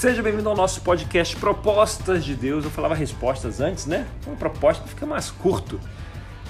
[0.00, 2.64] Seja bem-vindo ao nosso podcast Propostas de Deus.
[2.64, 4.06] Eu falava respostas antes, né?
[4.26, 5.78] Uma proposta fica mais curto.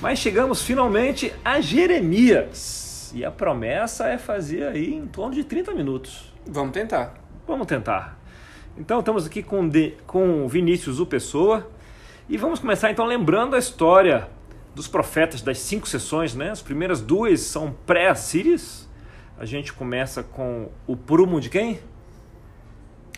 [0.01, 3.11] Mas chegamos finalmente a Jeremias.
[3.13, 6.33] E a promessa é fazer aí em torno de 30 minutos.
[6.47, 7.15] Vamos tentar.
[7.45, 8.17] Vamos tentar.
[8.79, 11.69] Então estamos aqui com, de, com Vinícius U Pessoa
[12.29, 14.29] e vamos começar então lembrando a história
[14.77, 16.53] dos profetas das cinco sessões, né?
[16.53, 18.89] As primeiras duas são pré-assírias.
[19.37, 21.81] A gente começa com o prumo de quem?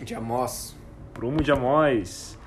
[0.03, 0.77] De Amós.
[1.15, 2.39] Prumo de Amós.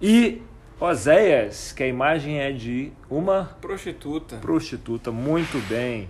[0.00, 0.42] E
[0.80, 4.36] Oséias, que a imagem é de uma Prostituta.
[4.36, 5.12] prostituta.
[5.12, 6.08] Muito bem.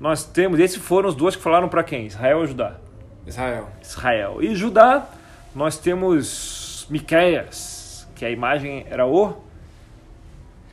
[0.00, 2.06] Nós temos, esses foram os dois que falaram para quem?
[2.06, 2.78] Israel ou Judá?
[3.26, 3.68] Israel.
[3.82, 4.42] Israel.
[4.42, 5.06] E Judá,
[5.54, 9.34] nós temos Miqueias, que a imagem era o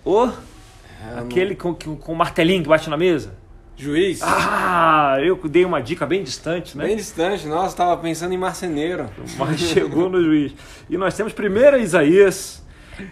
[0.05, 3.35] o É, aquele com, com, com o martelinho que bate na mesa.
[3.77, 4.21] Juiz.
[4.23, 6.85] Ah, eu dei uma dica bem distante, né?
[6.85, 7.45] Bem distante.
[7.45, 9.07] Nossa, estava pensando em marceneiro.
[9.37, 10.53] Mas chegou no juiz.
[10.89, 12.63] E nós temos primeiro Isaías,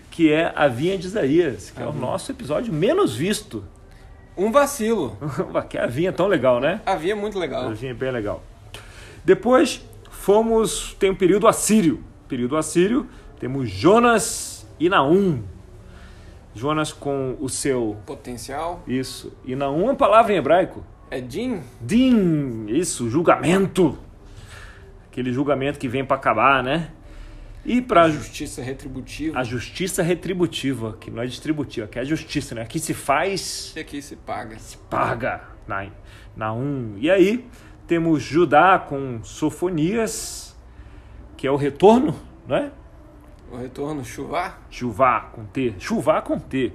[0.09, 3.63] que é a vinha de Isaías, que é o nosso episódio menos visto.
[4.35, 5.16] Um vacilo.
[5.69, 6.81] que é a vinha tão legal, né?
[6.83, 7.72] Havia muito A legal.
[7.73, 8.44] vinha é bem legal.
[9.23, 12.03] Depois fomos, tem o período assírio.
[12.27, 13.07] Período assírio,
[13.39, 15.44] temos Jonas e Naum.
[16.55, 18.81] Jonas com o seu Potencial.
[18.87, 19.31] isso.
[19.45, 20.83] E é uma palavra em hebraico.
[21.11, 21.61] É Din?
[21.81, 23.97] Din, isso, julgamento.
[25.11, 26.89] Aquele julgamento que vem para acabar, né?
[27.65, 29.39] E para Justiça retributiva.
[29.39, 32.61] a justiça retributiva, que não é distributiva, que é a justiça, né?
[32.61, 34.57] Aqui se faz, E aqui se paga.
[34.59, 35.87] se paga na,
[36.35, 36.95] na um.
[36.97, 37.45] E aí
[37.87, 40.55] temos Judá com Sofonias,
[41.35, 42.15] que é o retorno,
[42.47, 42.71] né?
[43.51, 44.57] O retorno, chuvá.
[44.69, 45.75] Chuvá com T.
[45.79, 46.73] Chuvá com T.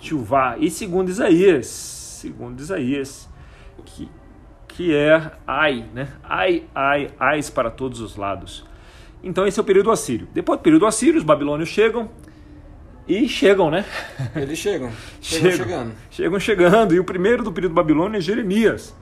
[0.00, 0.56] Chuvá.
[0.58, 3.28] E segundo Isaías, segundo Isaías,
[3.84, 4.08] que,
[4.66, 6.08] que é ai, né?
[6.22, 8.64] Ai, ai, ais para todos os lados.
[9.22, 10.28] Então esse é o período assírio.
[10.32, 12.08] Depois do período assírio, os babilônios chegam
[13.06, 13.84] e chegam, né?
[14.36, 14.90] Eles chegam.
[15.20, 15.66] Chegam Chegam.
[15.66, 15.92] chegando.
[16.10, 16.94] Chegam chegando.
[16.94, 18.94] E o primeiro do período babilônio é Jeremias.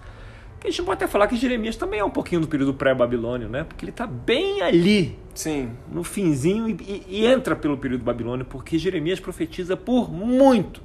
[0.66, 3.62] A gente pode até falar que Jeremias também é um pouquinho do período pré-babilônio, né?
[3.62, 5.70] Porque ele está bem ali, Sim.
[5.92, 10.82] no finzinho, e, e- e entra pelo período babilônio, porque Jeremias profetiza por muito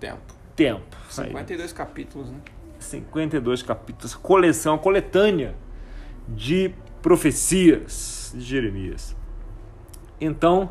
[0.00, 0.34] Tempo.
[0.56, 0.96] tempo.
[1.08, 2.38] 52 capítulos, né?
[2.80, 5.54] 52 capítulos, coleção, coletânea
[6.28, 9.14] de profecias de Jeremias.
[10.20, 10.70] Então,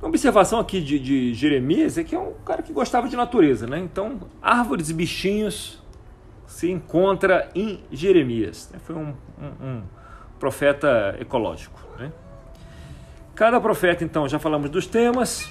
[0.00, 3.66] a observação aqui de, de Jeremias é que é um cara que gostava de natureza,
[3.66, 3.80] né?
[3.80, 5.81] Então, árvores e bichinhos
[6.52, 8.68] se encontra em Jeremias.
[8.72, 8.78] né?
[8.84, 9.82] Foi um, um- um
[10.38, 12.12] profeta ecológico, né?
[13.34, 15.50] Cada profeta, então, já falamos dos temas.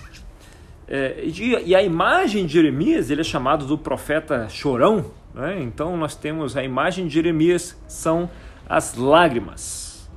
[0.87, 5.05] É, e, e a imagem de Jeremias, ele é chamado do profeta chorão.
[5.33, 5.59] Né?
[5.63, 8.29] Então, nós temos a imagem de Jeremias, são
[8.69, 10.07] as lágrimas.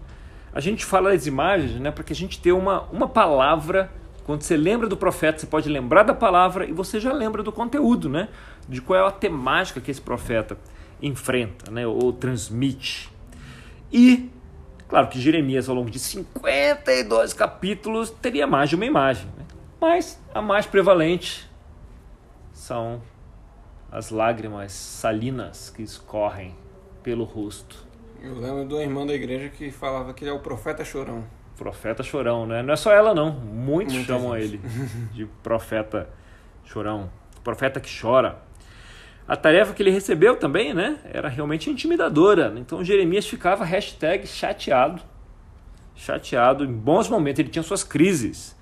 [0.52, 3.90] A gente fala das imagens né, para que a gente tenha uma, uma palavra.
[4.26, 7.50] Quando você lembra do profeta, você pode lembrar da palavra e você já lembra do
[7.50, 8.28] conteúdo, né?
[8.68, 10.56] De qual é a temática que esse profeta
[11.06, 11.86] enfrenta, né?
[11.86, 13.10] Ou transmite.
[13.92, 14.30] E,
[14.88, 19.26] claro que Jeremias, ao longo de 52 capítulos, teria mais de uma imagem.
[19.36, 19.44] Né?
[19.80, 21.48] Mas a mais prevalente
[22.52, 23.02] são
[23.92, 26.56] as lágrimas salinas que escorrem
[27.02, 27.86] pelo rosto.
[28.20, 31.24] Eu lembro de uma irmã da igreja que falava que ele é o profeta chorão.
[31.56, 32.62] Profeta chorão, né?
[32.62, 33.30] Não é só ela, não.
[33.30, 34.54] Muitos Muita chamam gente.
[34.54, 34.58] ele
[35.12, 36.08] de profeta
[36.64, 37.10] chorão.
[37.44, 38.38] Profeta que chora.
[39.26, 40.98] A tarefa que ele recebeu também, né?
[41.04, 42.52] Era realmente intimidadora.
[42.56, 43.66] Então Jeremias ficava
[44.26, 45.02] chateado.
[45.94, 46.64] Chateado.
[46.64, 48.54] Em bons momentos ele tinha suas crises.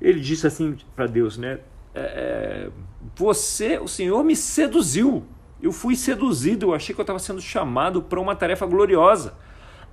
[0.00, 1.58] Ele disse assim para Deus, né?
[1.94, 2.70] É, é,
[3.14, 5.26] você, o Senhor me seduziu.
[5.62, 6.66] Eu fui seduzido.
[6.66, 9.34] Eu achei que eu estava sendo chamado para uma tarefa gloriosa.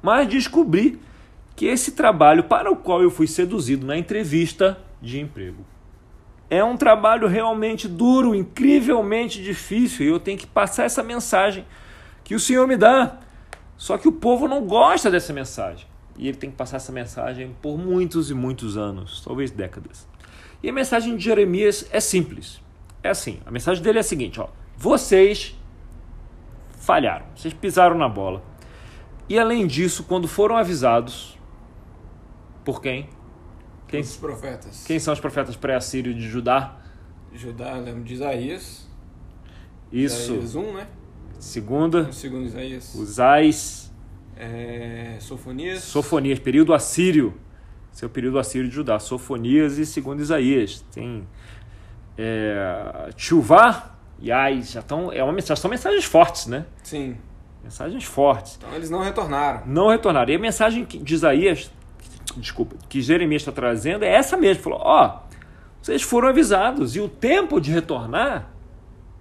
[0.02, 1.00] Mas descobri
[1.54, 5.66] que esse trabalho para o qual eu fui seduzido na entrevista de emprego
[6.54, 11.66] é um trabalho realmente duro, incrivelmente difícil, e eu tenho que passar essa mensagem
[12.24, 13.18] que o Senhor me dá.
[13.76, 15.88] Só que o povo não gosta dessa mensagem.
[16.16, 20.08] E ele tem que passar essa mensagem por muitos e muitos anos, talvez décadas.
[20.62, 22.62] E a mensagem de Jeremias é simples.
[23.02, 24.48] É assim, a mensagem dele é a seguinte, ó:
[24.78, 25.58] vocês
[26.78, 28.44] falharam, vocês pisaram na bola.
[29.28, 31.36] E além disso, quando foram avisados
[32.64, 33.10] por quem?
[33.94, 34.84] Quem, Os profetas.
[34.88, 36.78] quem são os profetas pré-assírios de Judá?
[37.32, 38.88] Judá, lembro de Isaías.
[39.92, 40.34] Isso.
[40.34, 40.88] Isaías 1, né?
[41.38, 42.96] Segunda, O segundo Isaías.
[42.96, 43.94] Usais,
[44.36, 45.84] É, Sofonias.
[45.84, 47.36] Sofonias, período assírio.
[47.94, 48.98] Esse é período assírio de Judá.
[48.98, 50.84] Sofonias e segundo Isaías.
[50.92, 51.28] Tem
[52.18, 53.10] é,
[54.20, 54.72] e Ais.
[54.72, 56.66] Já é uma mensagem, são mensagens fortes, né?
[56.82, 57.16] Sim.
[57.64, 58.56] Mensagens fortes.
[58.58, 59.62] Então eles não retornaram.
[59.68, 60.34] Não retornaram.
[60.34, 61.70] E a mensagem de Isaías
[62.38, 64.64] desculpa, que Jeremias está trazendo é essa mesmo.
[64.64, 65.36] Falou: ó, oh,
[65.82, 68.50] vocês foram avisados e o tempo de retornar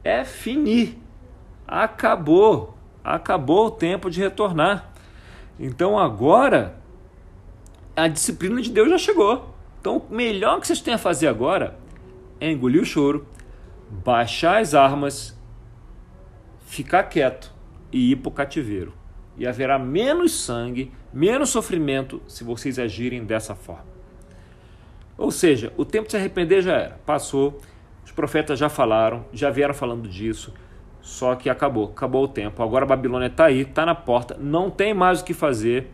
[0.04, 0.98] é finir.
[1.66, 2.76] Acabou.
[3.02, 4.92] Acabou o tempo de retornar.
[5.58, 6.76] Então agora
[7.96, 9.54] a disciplina de Deus já chegou.
[9.80, 11.76] Então o melhor que vocês têm a fazer agora
[12.40, 13.26] é engolir o choro,
[13.90, 15.36] baixar as armas,
[16.66, 17.52] ficar quieto
[17.90, 18.92] e ir para o cativeiro.
[19.36, 23.86] E haverá menos sangue, menos sofrimento se vocês agirem dessa forma.
[25.16, 27.60] Ou seja, o tempo de se arrepender já era, passou,
[28.04, 30.52] os profetas já falaram, já vieram falando disso,
[31.00, 32.62] só que acabou, acabou o tempo.
[32.62, 35.90] Agora a Babilônia está aí, está na porta, não tem mais o que fazer.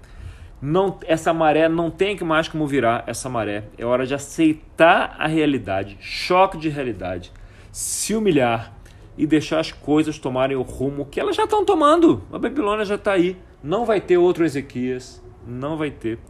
[0.60, 3.64] Não, essa maré não tem mais como virar essa maré.
[3.78, 7.32] É hora de aceitar a realidade, choque de realidade,
[7.70, 8.74] se humilhar
[9.18, 12.22] e deixar as coisas tomarem o rumo que elas já estão tomando.
[12.32, 13.36] A Babilônia já está aí.
[13.62, 16.20] Não vai ter outro Ezequias, não vai ter.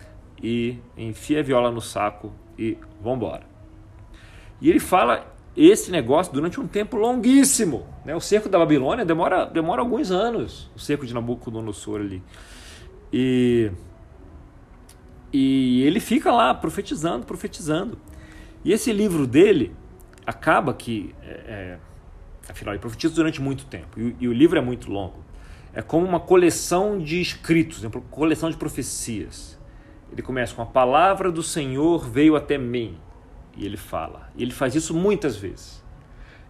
[0.43, 3.43] E enfia a viola no saco e vambora.
[4.59, 7.87] E ele fala esse negócio durante um tempo longuíssimo.
[8.07, 8.17] Né?
[8.17, 12.23] O cerco da Babilônia demora, demora alguns anos, o cerco de Nabucodonosor ali.
[13.13, 13.71] E,
[15.31, 17.99] e ele fica lá profetizando, profetizando.
[18.65, 19.75] E esse livro dele
[20.25, 21.79] acaba que, é, é,
[22.49, 25.25] afinal, ele profetiza durante muito tempo, e, e, o livro é muito longo.
[25.73, 29.59] É como uma coleção de escritos, uma coleção de profecias.
[30.11, 32.97] Ele começa com a palavra do Senhor veio até mim.
[33.57, 34.31] E ele fala.
[34.35, 35.85] E ele faz isso muitas vezes.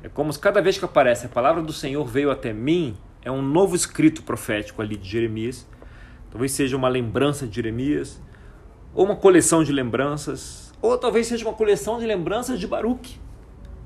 [0.03, 3.31] É como se cada vez que aparece a palavra do Senhor veio até mim, é
[3.31, 5.69] um novo escrito profético ali de Jeremias.
[6.31, 8.23] Talvez seja uma lembrança de Jeremias,
[8.95, 13.21] ou uma coleção de lembranças, ou talvez seja uma coleção de lembranças de Baruch,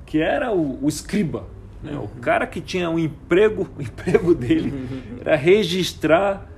[0.05, 1.47] que era o, o escriba,
[1.83, 1.97] né?
[1.97, 4.73] o cara que tinha um emprego, o emprego dele
[5.21, 6.49] era registrar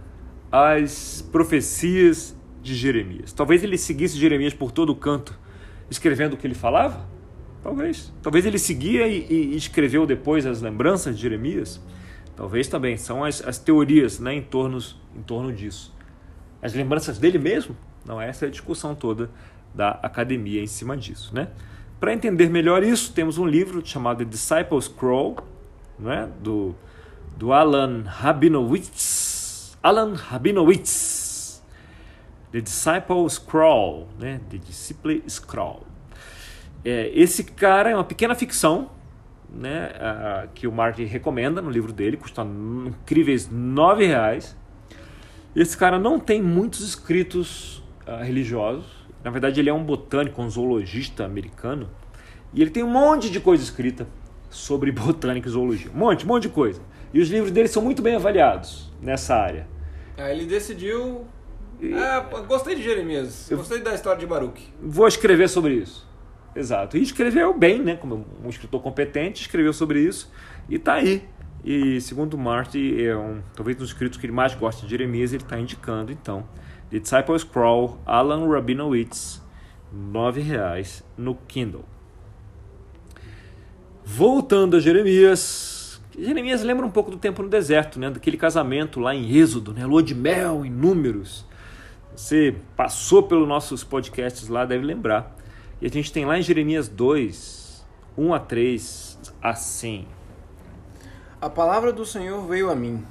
[0.51, 3.33] as profecias de Jeremias.
[3.33, 5.37] Talvez ele seguisse Jeremias por todo o canto,
[5.89, 7.05] escrevendo o que ele falava?
[7.61, 8.13] Talvez.
[8.21, 11.81] Talvez ele seguia e, e escreveu depois as lembranças de Jeremias?
[12.35, 12.95] Talvez também.
[12.95, 14.77] São as, as teorias né, em, torno,
[15.15, 15.93] em torno disso.
[16.61, 17.75] As lembranças dele mesmo?
[18.05, 19.31] Não, essa é a discussão toda
[19.73, 21.33] da academia em cima disso.
[21.33, 21.47] Né?
[21.99, 25.37] Para entender melhor isso, temos um livro chamado Disciples Scroll,
[25.97, 26.75] né, do,
[27.37, 29.77] do Alan Rabinowitz.
[29.81, 31.25] Alan Rabinowitz
[32.55, 34.39] The Disciple Scroll, né?
[34.49, 35.83] The Disciple Scroll.
[36.85, 38.91] É, esse cara é uma pequena ficção,
[39.49, 39.91] né?
[40.53, 44.55] Que o Martin recomenda no livro dele, custa incríveis nove reais.
[45.53, 48.85] Esse cara não tem muitos escritos uh, religiosos.
[49.23, 51.89] Na verdade, ele é um botânico, um zoologista americano.
[52.53, 54.07] E ele tem um monte de coisa escrita
[54.49, 55.91] sobre botânica e zoologia.
[55.91, 56.81] Um monte, um monte de coisa.
[57.13, 59.67] E os livros dele são muito bem avaliados nessa área.
[60.17, 61.25] Aí ele decidiu
[61.81, 63.47] é, gostei de Jeremias.
[63.51, 64.61] Gostei da história de Baruch.
[64.81, 66.07] Vou escrever sobre isso.
[66.55, 66.97] Exato.
[66.97, 67.95] E escreveu bem, né?
[67.95, 70.31] Como um escritor competente, escreveu sobre isso
[70.69, 71.27] e está aí.
[71.63, 75.33] E segundo Marty, é um, talvez um dos escritos que ele mais gosta de Jeremias,
[75.33, 76.47] ele está indicando, então,
[76.95, 79.41] The Disciples Crawl, Alan Rabinowitz,
[79.91, 81.83] R$ reais no Kindle.
[84.05, 88.09] Voltando a Jeremias, Jeremias lembra um pouco do tempo no deserto, né?
[88.09, 89.85] daquele casamento lá em Êxodo, né?
[89.85, 91.45] lua de mel em números
[92.15, 95.35] você passou pelos nossos podcasts lá, deve lembrar.
[95.81, 97.85] E a gente tem lá em Jeremias 2,
[98.17, 100.07] 1 a 3, assim.
[101.41, 103.03] A palavra do Senhor veio a mim.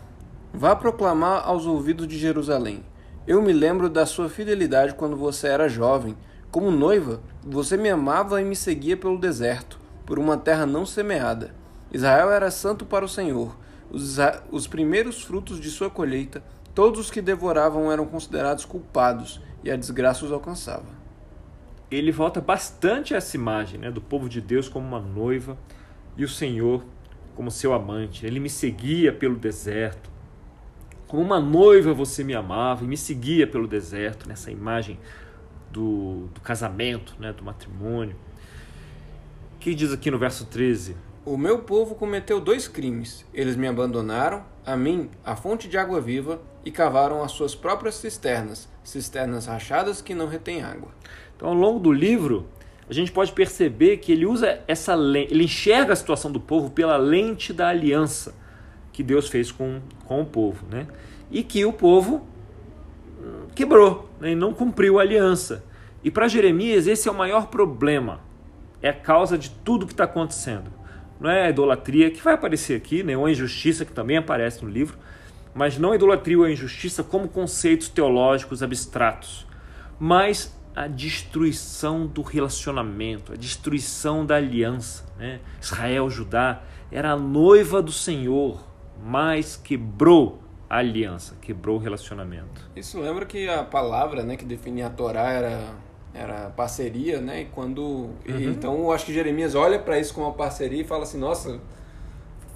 [0.54, 2.82] Vá proclamar aos ouvidos de Jerusalém.
[3.26, 6.16] Eu me lembro da sua fidelidade quando você era jovem.
[6.50, 11.54] Como noiva, você me amava e me seguia pelo deserto, por uma terra não semeada.
[11.92, 13.56] Israel era santo para o Senhor.
[13.90, 14.18] Os,
[14.50, 16.42] os primeiros frutos de sua colheita
[16.74, 21.04] Todos os que devoravam eram considerados culpados e a desgraça os alcançava.
[21.88, 25.56] Ele volta bastante a essa imagem né, do povo de Deus como uma noiva
[26.16, 26.84] e o Senhor
[27.36, 28.26] como seu amante.
[28.26, 30.10] Ele me seguia pelo deserto.
[31.14, 34.98] Como uma noiva você me amava e me seguia pelo deserto, nessa imagem
[35.70, 38.16] do, do casamento, né, do matrimônio.
[39.54, 40.96] O que diz aqui no verso 13?
[41.24, 43.24] O meu povo cometeu dois crimes.
[43.32, 47.94] Eles me abandonaram, a mim, a fonte de água viva, e cavaram as suas próprias
[47.94, 50.88] cisternas, cisternas rachadas que não retêm água.
[51.36, 52.48] Então, ao longo do livro,
[52.90, 56.96] a gente pode perceber que ele usa essa ele enxerga a situação do povo pela
[56.96, 58.42] lente da aliança
[58.94, 60.86] que Deus fez com, com o povo, né?
[61.28, 62.24] E que o povo
[63.20, 64.30] hum, quebrou, né?
[64.30, 65.64] e não cumpriu a aliança.
[66.02, 68.20] E para Jeremias esse é o maior problema,
[68.80, 70.70] é a causa de tudo que está acontecendo.
[71.18, 73.16] Não é a idolatria que vai aparecer aqui, né?
[73.16, 74.96] ou a injustiça que também aparece no livro,
[75.52, 79.44] mas não a idolatria ou a injustiça como conceitos teológicos abstratos.
[79.98, 85.04] mas a destruição do relacionamento, a destruição da aliança.
[85.16, 85.38] Né?
[85.62, 88.60] Israel, Judá, era a noiva do Senhor,
[89.02, 92.68] mas quebrou a aliança, quebrou o relacionamento.
[92.74, 95.60] Isso lembra que a palavra né, que definia a Torá era,
[96.12, 97.42] era parceria, né?
[97.42, 97.82] E quando.
[97.82, 98.16] Uhum.
[98.26, 101.18] E, então eu acho que Jeremias olha para isso como uma parceria e fala assim,
[101.18, 101.60] nossa,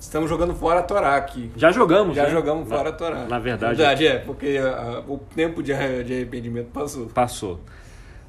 [0.01, 1.51] estamos jogando fora a Torá aqui.
[1.57, 2.31] Já jogamos, Já né?
[2.31, 3.27] jogamos na, fora a Torá.
[3.27, 3.77] Na verdade.
[3.77, 5.73] verdade é, porque a, o tempo de,
[6.05, 7.07] de arrependimento passou.
[7.07, 7.61] Passou.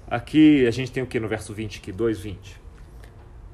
[0.09, 1.93] Aqui a gente tem o que no verso 20 aqui?
[1.93, 2.37] 2,20.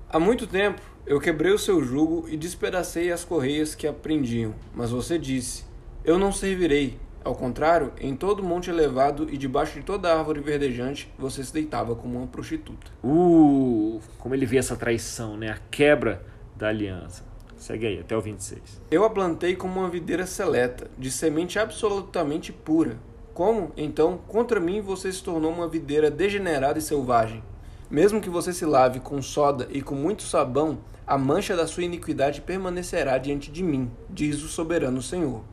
[0.09, 4.55] Há muito tempo eu quebrei o seu jugo e despedacei as correias que a prendiam,
[4.74, 5.63] mas você disse:
[6.03, 6.97] Eu não servirei.
[7.24, 11.95] Ao contrário, em todo monte elevado e debaixo de toda árvore verdejante, você se deitava
[11.95, 12.91] como uma prostituta.
[13.03, 15.50] Uh, como ele vê essa traição, né?
[15.50, 16.24] A quebra
[16.55, 17.24] da aliança.
[17.57, 18.79] Segue aí, até o 26.
[18.91, 22.97] Eu a plantei como uma videira seleta, de semente absolutamente pura.
[23.33, 27.43] Como, então, contra mim você se tornou uma videira degenerada e selvagem?
[27.89, 31.83] Mesmo que você se lave com soda e com muito sabão, a mancha da sua
[31.83, 35.43] iniquidade permanecerá diante de mim, diz o soberano Senhor.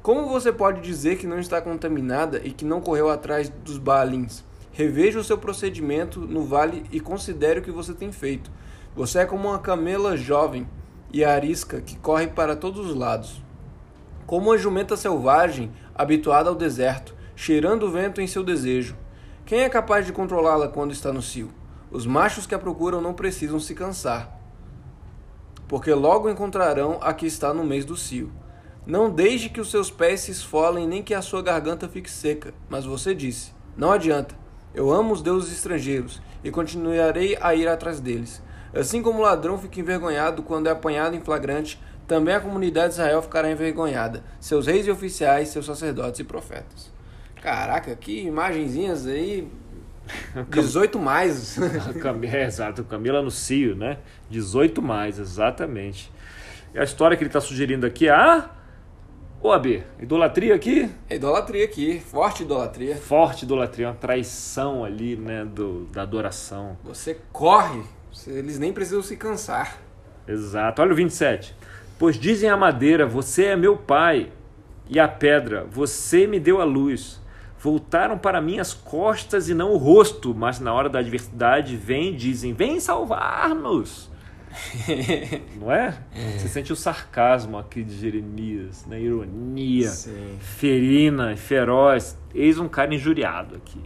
[0.00, 4.44] Como você pode dizer que não está contaminada e que não correu atrás dos Baalins?
[4.72, 8.48] Reveja o seu procedimento no vale e considere o que você tem feito.
[8.94, 10.68] Você é como uma camela jovem
[11.12, 13.42] e arisca que corre para todos os lados.
[14.24, 18.96] Como uma jumenta selvagem habituada ao deserto, cheirando o vento em seu desejo.
[19.44, 21.50] Quem é capaz de controlá-la quando está no cio?
[21.90, 24.35] Os machos que a procuram não precisam se cansar,
[25.68, 28.32] porque logo encontrarão a que está no mês do cio.
[28.86, 32.54] Não deixe que os seus pés se esfolem, nem que a sua garganta fique seca.
[32.68, 34.34] Mas você disse: Não adianta.
[34.74, 38.42] Eu amo os deuses estrangeiros e continuarei a ir atrás deles.
[38.74, 43.00] Assim como o ladrão fica envergonhado quando é apanhado em flagrante, também a comunidade de
[43.00, 46.92] Israel ficará envergonhada, seus reis e oficiais, seus sacerdotes e profetas.
[47.42, 49.48] Caraca, que imagenzinhas aí.
[50.48, 51.58] 18 mais.
[52.32, 53.98] é, exato, Camila no cio, né?
[54.30, 56.10] 18 mais, exatamente.
[56.74, 58.50] E a história que ele está sugerindo aqui é a
[59.42, 60.90] Ô, AB, idolatria aqui?
[61.10, 62.96] Idolatria aqui, forte idolatria.
[62.96, 66.76] Forte idolatria, uma traição ali, né, do, da adoração.
[66.82, 67.82] Você corre,
[68.26, 69.78] eles nem precisam se cansar.
[70.26, 70.82] Exato.
[70.82, 71.54] Olha o 27.
[71.98, 74.32] Pois dizem a madeira, você é meu pai,
[74.88, 77.20] e a pedra, você me deu a luz.
[77.66, 82.12] Voltaram para mim as costas e não o rosto, mas na hora da adversidade vêm
[82.12, 84.08] e dizem: Vem salvar-nos.
[85.58, 85.98] Não é?
[86.38, 89.00] Você sente o sarcasmo aqui de Jeremias, né?
[89.00, 90.38] ironia, Sim.
[90.38, 92.16] ferina, feroz.
[92.32, 93.80] Eis um cara injuriado aqui.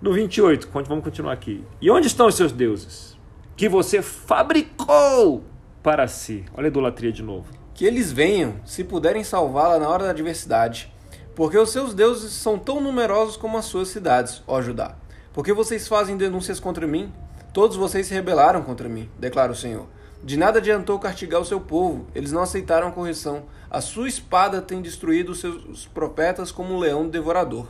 [0.00, 1.62] No 28, vamos continuar aqui.
[1.82, 3.14] E onde estão os seus deuses?
[3.58, 5.44] Que você fabricou
[5.82, 6.46] para si.
[6.54, 7.52] Olha a idolatria de novo.
[7.74, 10.90] Que eles venham, se puderem salvá-la na hora da adversidade.
[11.40, 14.94] Porque os seus deuses são tão numerosos como as suas cidades, ó Judá.
[15.32, 17.10] Porque vocês fazem denúncias contra mim?
[17.50, 19.86] Todos vocês se rebelaram contra mim, declara o Senhor.
[20.22, 23.44] De nada adiantou castigar o seu povo, eles não aceitaram a correção.
[23.70, 27.68] A sua espada tem destruído os seus profetas como um leão devorador.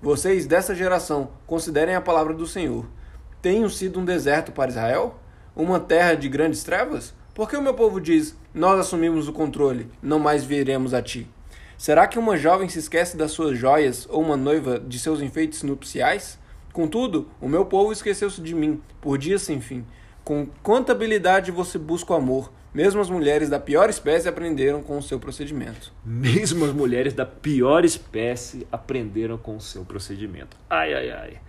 [0.00, 2.86] Vocês, dessa geração, considerem a palavra do Senhor.
[3.40, 5.16] Tenho sido um deserto para Israel?
[5.56, 7.12] Uma terra de grandes trevas?
[7.34, 11.28] Porque o meu povo diz: Nós assumimos o controle, não mais viremos a ti.
[11.82, 15.64] Será que uma jovem se esquece das suas joias ou uma noiva de seus enfeites
[15.64, 16.38] nupciais?
[16.72, 19.84] Contudo, o meu povo esqueceu-se de mim, por dias sem fim.
[20.22, 24.96] Com quanta habilidade você busca o amor, mesmo as mulheres da pior espécie aprenderam com
[24.96, 25.92] o seu procedimento.
[26.06, 30.56] Mesmo as mulheres da pior espécie aprenderam com o seu procedimento.
[30.70, 31.40] Ai, ai, ai.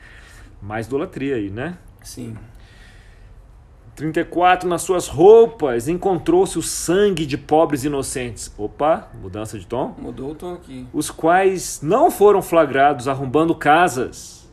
[0.59, 1.77] Mais idolatria aí, né?
[2.01, 2.35] Sim.
[3.95, 4.67] 34.
[4.67, 8.53] Nas suas roupas encontrou-se o sangue de pobres inocentes.
[8.57, 9.95] Opa, mudança de tom.
[9.97, 10.87] Mudou o tom aqui.
[10.93, 14.43] Os quais não foram flagrados arrombando casas.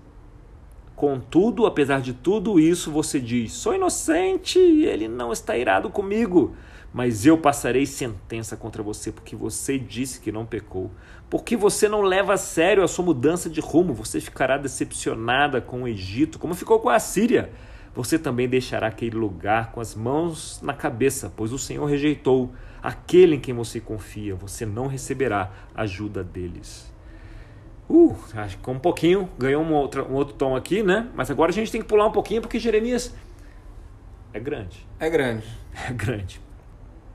[0.95, 6.55] Contudo, apesar de tudo isso, você diz: Sou inocente, ele não está irado comigo.
[6.93, 10.91] Mas eu passarei sentença contra você, porque você disse que não pecou.
[11.31, 15.85] Porque você não leva a sério a sua mudança de rumo, você ficará decepcionada com
[15.85, 17.51] o Egito, como ficou com a Síria.
[17.95, 23.37] Você também deixará aquele lugar com as mãos na cabeça, pois o Senhor rejeitou aquele
[23.37, 24.35] em quem você confia.
[24.37, 26.91] Você não receberá ajuda deles.
[27.89, 31.09] Uh, acho que um pouquinho, ganhou um outro, um outro tom aqui, né?
[31.15, 33.13] Mas agora a gente tem que pular um pouquinho porque Jeremias
[34.33, 34.87] é grande.
[34.99, 35.47] É grande.
[35.89, 36.41] É grande.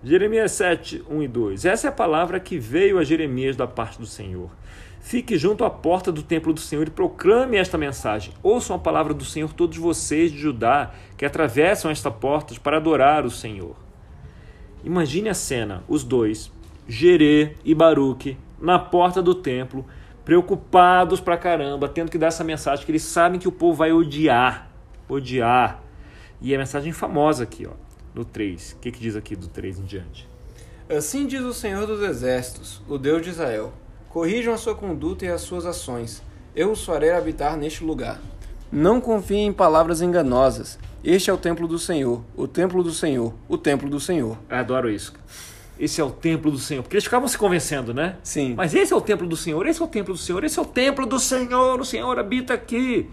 [0.02, 1.66] Jeremias 7, 1 e 2.
[1.66, 4.50] Essa é a palavra que veio a Jeremias da parte do Senhor.
[5.06, 8.34] Fique junto à porta do templo do Senhor e proclame esta mensagem.
[8.42, 13.24] Ouçam a palavra do Senhor, todos vocês de Judá que atravessam esta porta para adorar
[13.24, 13.76] o Senhor.
[14.84, 16.52] Imagine a cena: os dois,
[16.88, 19.86] Jerê e Baruque, na porta do templo,
[20.26, 23.92] preocupados pra caramba, tendo que dar essa mensagem que eles sabem que o povo vai
[23.92, 24.72] odiar,
[25.08, 25.84] odiar.
[26.42, 27.74] E a mensagem famosa aqui, ó,
[28.12, 28.72] no 3.
[28.72, 30.28] O que, que diz aqui do 3 em diante?
[30.90, 33.72] Assim diz o Senhor dos Exércitos, o Deus de Israel:
[34.16, 36.24] Corrijam a sua conduta e as suas ações.
[36.56, 38.22] Eu os farei habitar neste lugar.
[38.72, 40.80] Não confiem em palavras enganosas.
[41.04, 44.38] Este é o templo do Senhor, o templo do Senhor, o templo do Senhor.
[44.50, 45.12] Eu adoro isso.
[45.78, 46.82] Esse é o templo do Senhor.
[46.82, 48.16] Porque eles ficavam se convencendo, né?
[48.24, 48.54] Sim.
[48.56, 50.62] Mas esse é o templo do Senhor, esse é o templo do Senhor, esse é
[50.62, 53.10] o templo do Senhor, o Senhor habita aqui.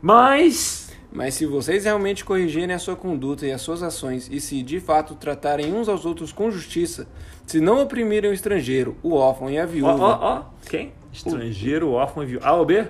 [0.00, 0.81] Mas
[1.12, 4.80] Mas se vocês realmente corrigirem a sua conduta e as suas ações, e se de
[4.80, 7.06] fato tratarem uns aos outros com justiça,
[7.46, 9.92] se não oprimirem o estrangeiro, o órfão e a Ó, viúva.
[9.92, 10.42] ó, ó.
[10.68, 10.92] Quem?
[11.12, 12.46] Estrangeiro, órfão e viúva.
[12.46, 12.86] A ou B?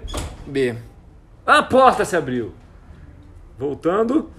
[0.46, 0.76] B.
[1.44, 2.52] A porta se abriu.
[3.58, 4.30] Voltando.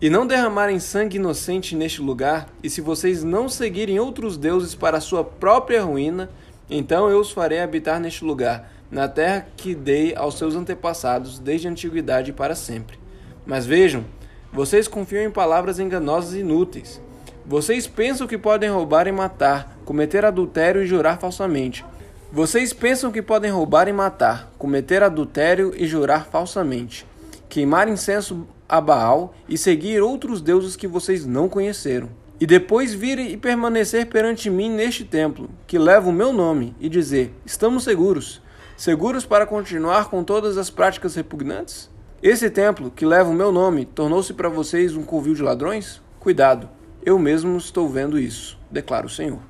[0.00, 4.98] E não derramarem sangue inocente neste lugar, e se vocês não seguirem outros deuses para
[4.98, 6.30] a sua própria ruína,
[6.70, 11.68] então eu os farei habitar neste lugar, na terra que dei aos seus antepassados desde
[11.68, 12.98] a antiguidade e para sempre.
[13.46, 14.04] Mas vejam,
[14.52, 17.00] vocês confiam em palavras enganosas e inúteis.
[17.44, 21.84] Vocês pensam que podem roubar e matar, cometer adultério e jurar falsamente.
[22.30, 27.06] Vocês pensam que podem roubar e matar, cometer adultério e jurar falsamente,
[27.48, 32.10] queimar incenso a Baal e seguir outros deuses que vocês não conheceram.
[32.38, 36.88] E depois vir e permanecer perante mim neste templo, que leva o meu nome, e
[36.88, 38.42] dizer: Estamos seguros.
[38.78, 41.90] Seguros para continuar com todas as práticas repugnantes?
[42.22, 46.00] Esse templo, que leva o meu nome, tornou-se para vocês um covil de ladrões?
[46.20, 46.68] Cuidado,
[47.04, 49.40] eu mesmo estou vendo isso, declara o Senhor.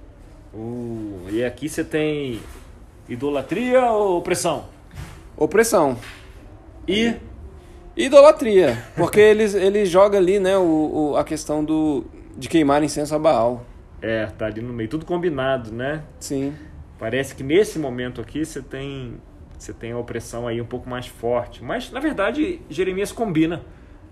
[0.54, 2.40] Uh, e aqui você tem
[3.06, 4.64] idolatria ou opressão?
[5.36, 5.98] Opressão.
[6.88, 7.14] E
[7.94, 12.04] Idolatria, porque eles, ele joga ali, né, o, o- a questão do,
[12.34, 13.66] de queimar incenso a Baal.
[14.00, 16.02] é, tá ali no meio, tudo combinado, né?
[16.18, 16.54] Sim,
[16.98, 19.20] Parece que nesse momento aqui você tem
[19.58, 23.62] você tem a opressão aí um pouco mais forte, mas na verdade Jeremias combina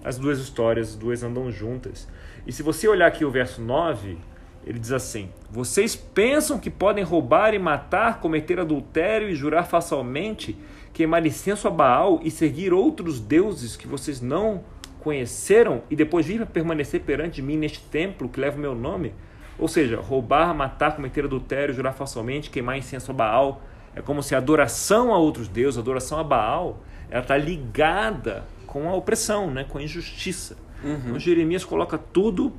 [0.04, 2.08] as duas histórias, as duas andam juntas.
[2.46, 4.18] E se você olhar aqui o verso 9,
[4.64, 10.56] ele diz assim: Vocês pensam que podem roubar e matar, cometer adultério e jurar falsamente,
[10.92, 14.64] queimar incenso a Baal e seguir outros deuses que vocês não
[15.00, 19.14] conheceram e depois vir permanecer perante mim neste templo que leva o meu nome?
[19.58, 23.62] Ou seja, roubar, matar, cometer adultério, jurar falsamente, queimar incenso a Baal.
[23.94, 28.44] É como se a adoração a outros deuses, a adoração a Baal, ela está ligada
[28.66, 29.64] com a opressão, né?
[29.64, 30.56] com a injustiça.
[30.84, 32.52] Então Jeremias coloca tudo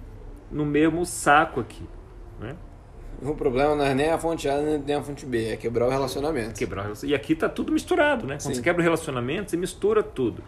[0.51, 1.83] no mesmo saco aqui.
[2.39, 2.55] Né?
[3.19, 5.89] o problema não é nem a fonte A nem a fonte B, é quebrar o
[5.89, 6.53] relacionamento.
[6.53, 8.35] Quebrar E aqui está tudo misturado, né?
[8.35, 8.53] Quando Sim.
[8.55, 10.43] você quebra o relacionamento, você mistura tudo.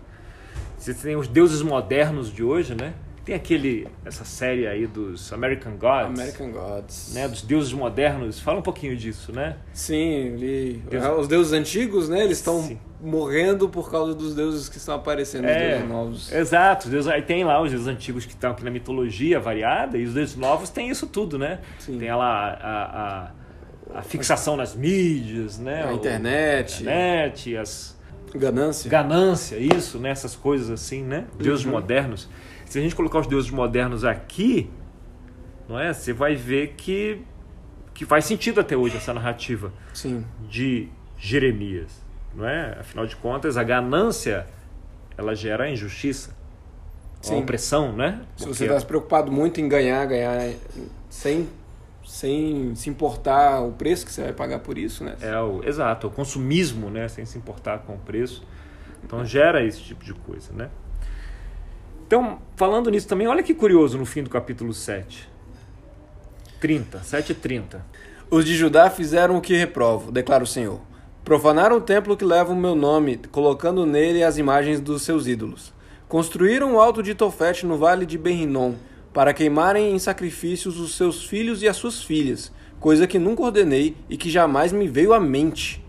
[0.78, 2.94] Você tem os deuses modernos de hoje, né?
[3.30, 7.12] Tem aquele, essa série aí dos American Gods, American Gods.
[7.14, 7.28] né?
[7.28, 8.40] Dos deuses modernos.
[8.40, 9.58] Fala um pouquinho disso, né?
[9.72, 9.96] Sim,
[10.34, 14.96] ele, Deus- os deuses antigos, né, eles estão morrendo por causa dos deuses que estão
[14.96, 16.32] aparecendo, os É, deuses novos.
[16.32, 16.86] exato.
[16.86, 20.06] Os deuses, aí tem lá os deuses antigos que estão aqui na mitologia variada e
[20.06, 21.60] os deuses novos têm isso tudo, né?
[21.78, 22.00] Sim.
[22.00, 25.84] Tem lá a, a, a fixação nas mídias, né?
[25.88, 26.82] A internet.
[26.82, 27.96] internet, as
[28.34, 28.90] Ganância.
[28.90, 30.10] ganância, isso, né?
[30.10, 31.26] Essas coisas assim, né?
[31.38, 31.74] Deuses Uhum.
[31.74, 32.28] modernos.
[32.70, 34.70] Se a gente colocar os deuses modernos aqui,
[35.68, 35.92] não é?
[35.92, 37.22] Você vai ver que
[37.96, 40.24] que faz sentido até hoje essa narrativa Sim.
[40.48, 42.02] de Jeremias,
[42.34, 42.78] não é?
[42.80, 44.48] Afinal de contas, a ganância
[45.18, 46.34] ela gera a injustiça,
[47.30, 48.22] a opressão, né?
[48.38, 50.54] Se você está se preocupado muito em ganhar, ganhar
[51.10, 51.50] sem,
[52.06, 55.18] sem se importar o preço que você vai pagar por isso, né?
[55.20, 58.48] É o exato, o consumismo, né, sem se importar com o preço.
[59.04, 60.70] Então gera esse tipo de coisa, né?
[62.10, 65.30] Então, falando nisso também, olha que curioso no fim do capítulo 7.
[66.60, 67.86] 30, 7 e 30.
[68.32, 70.82] Os de Judá fizeram o que reprovo, declara o Senhor.
[71.24, 75.72] Profanaram o templo que leva o meu nome, colocando nele as imagens dos seus ídolos.
[76.08, 78.74] Construíram o alto de Tofete no vale de Ben-Rinom,
[79.14, 83.96] para queimarem em sacrifícios os seus filhos e as suas filhas, coisa que nunca ordenei
[84.10, 85.86] e que jamais me veio à mente.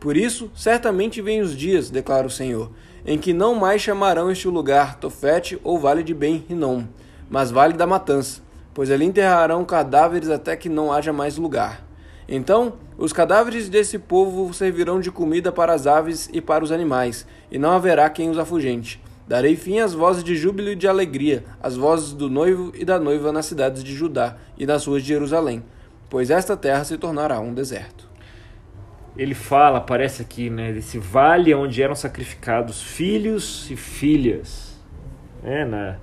[0.00, 2.70] Por isso, certamente vêm os dias, declara o Senhor,
[3.08, 6.84] em que não mais chamarão este lugar Tofete ou Vale de Ben-Rinom,
[7.30, 8.42] mas Vale da Matança,
[8.74, 11.82] pois ali enterrarão cadáveres até que não haja mais lugar.
[12.28, 17.26] Então, os cadáveres desse povo servirão de comida para as aves e para os animais,
[17.50, 19.02] e não haverá quem os afugente.
[19.26, 22.98] Darei fim às vozes de júbilo e de alegria, às vozes do noivo e da
[22.98, 25.64] noiva nas cidades de Judá e nas ruas de Jerusalém,
[26.10, 28.07] pois esta terra se tornará um deserto.
[29.18, 34.80] Ele fala, aparece aqui, né, desse vale onde eram sacrificados filhos e filhas,
[35.42, 35.96] né, na,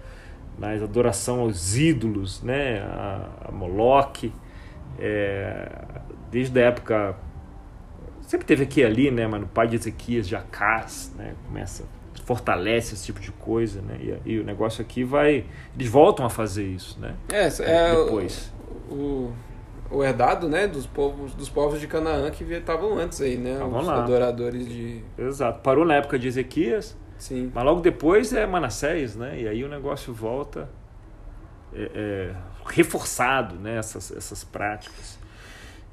[0.59, 4.33] na adoração aos ídolos, né, a, a Moloque,
[4.99, 5.69] é,
[6.29, 7.15] desde a época
[8.27, 9.27] sempre teve aqui e ali, né?
[9.27, 11.33] Mas no pai de Ezequias, de Acás, né?
[11.47, 11.85] Começa,
[12.23, 13.97] fortalece esse tipo de coisa, né?
[14.25, 17.15] E, e o negócio aqui vai, eles voltam a fazer isso, né?
[17.31, 18.51] É, é depois.
[18.89, 19.33] O, o,
[19.89, 20.67] o herdado, né?
[20.67, 23.53] Dos povos, dos povos de Canaã que estavam antes aí, né?
[23.53, 24.03] Estavam Os lá.
[24.03, 25.03] adoradores de.
[25.17, 25.61] Exato.
[25.61, 27.51] Parou na época de Ezequias, Sim.
[27.53, 29.39] mas logo depois é Manassés, né?
[29.41, 30.69] E aí o negócio volta
[31.73, 33.77] é, é, reforçado, né?
[33.77, 35.19] Essas, essas práticas.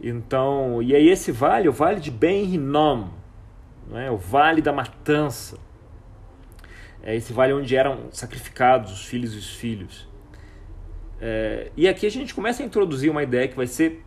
[0.01, 3.09] Então, e aí esse vale, o vale de Ben Hinnom,
[3.89, 4.11] né?
[4.11, 5.57] o vale da matança.
[7.05, 10.09] É esse vale onde eram sacrificados os filhos e os filhos.
[11.25, 14.05] É, e aqui a gente começa a introduzir uma ideia que vai ser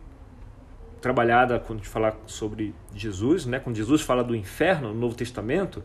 [1.00, 3.58] trabalhada quando a gente falar sobre Jesus, né?
[3.58, 5.82] quando Jesus fala do inferno no Novo Testamento,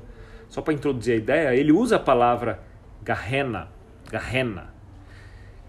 [0.49, 2.61] só para introduzir a ideia, ele usa a palavra
[3.01, 3.69] Garrena,
[4.11, 4.73] Garrena,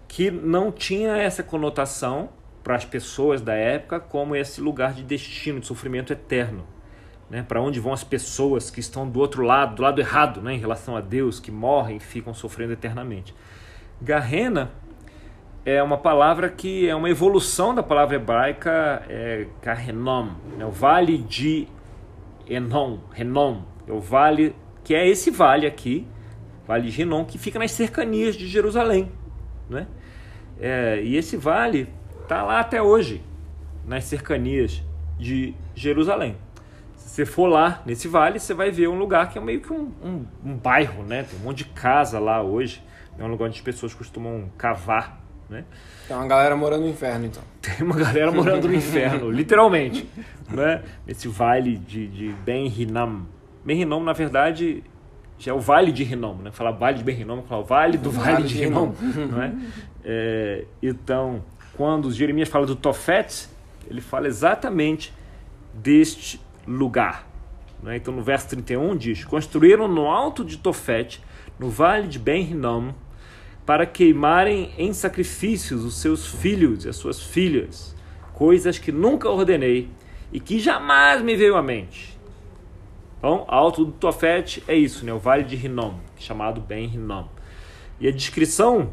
[0.05, 5.61] que não tinha essa conotação para as pessoas da época como esse lugar de destino,
[5.61, 6.67] de sofrimento eterno.
[7.29, 7.41] Né?
[7.41, 10.55] Para onde vão as pessoas que estão do outro lado, do lado errado, né?
[10.55, 13.33] em relação a Deus, que morrem e ficam sofrendo eternamente.
[14.01, 14.82] Garrena
[15.65, 20.65] é uma palavra que é uma evolução da palavra hebraica é, Garrenom, né?
[20.65, 21.67] o vale de
[22.47, 26.05] Enom, Renom, é o vale que é esse vale aqui,
[26.67, 29.09] vale de Renom, que fica nas cercanias de Jerusalém.
[29.69, 29.87] Né?
[30.59, 31.87] É, e esse vale
[32.21, 33.23] está lá até hoje,
[33.85, 34.83] nas cercanias
[35.17, 36.35] de Jerusalém.
[36.97, 39.71] Se você for lá nesse vale, você vai ver um lugar que é meio que
[39.71, 41.23] um, um, um bairro, né?
[41.23, 42.83] Tem um monte de casa lá hoje.
[43.17, 45.22] É um lugar onde as pessoas costumam cavar,
[45.53, 45.63] né?
[46.07, 47.43] Tem uma galera morando no inferno, então.
[47.61, 50.07] Tem uma galera morando no inferno, literalmente,
[50.49, 50.83] né?
[51.07, 53.21] Nesse vale de, de Ben Hinnom.
[53.63, 54.83] Ben Hinnom, na verdade,
[55.39, 56.51] já é o Vale de Hinnom, né?
[56.51, 58.91] Falar Vale de Ben Hinnom, falar o Vale do Vale, Vale de de Hinnom,
[59.31, 60.65] não é?
[60.81, 61.43] Então,
[61.77, 63.47] quando Jeremias fala do Tofete,
[63.89, 65.13] ele fala exatamente
[65.73, 67.25] deste lugar.
[67.81, 67.95] né?
[67.97, 71.21] Então, no verso 31 diz: Construíram no alto de Tofete,
[71.57, 72.91] no vale de Ben Hinnom,
[73.65, 77.95] para queimarem em sacrifícios os seus filhos e as suas filhas,
[78.33, 79.89] coisas que nunca ordenei
[80.31, 82.17] e que jamais me veio à mente.
[83.17, 85.13] Então, alto do Tofete é isso, né?
[85.13, 87.27] o vale de Hinnom, chamado Ben Hinnom.
[87.99, 88.91] E a descrição